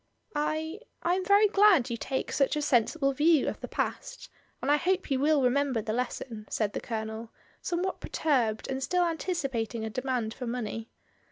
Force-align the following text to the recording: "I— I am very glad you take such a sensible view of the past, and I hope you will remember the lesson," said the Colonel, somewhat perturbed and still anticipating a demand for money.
"I— 0.35 0.79
I 1.03 1.13
am 1.13 1.23
very 1.23 1.47
glad 1.47 1.91
you 1.91 1.95
take 1.95 2.31
such 2.31 2.55
a 2.55 2.61
sensible 2.63 3.13
view 3.13 3.47
of 3.47 3.61
the 3.61 3.67
past, 3.67 4.29
and 4.59 4.71
I 4.71 4.77
hope 4.77 5.11
you 5.11 5.19
will 5.19 5.43
remember 5.43 5.79
the 5.79 5.93
lesson," 5.93 6.47
said 6.49 6.73
the 6.73 6.81
Colonel, 6.81 7.29
somewhat 7.61 7.99
perturbed 7.99 8.67
and 8.67 8.81
still 8.81 9.03
anticipating 9.05 9.85
a 9.85 9.91
demand 9.91 10.33
for 10.33 10.47
money. 10.47 10.89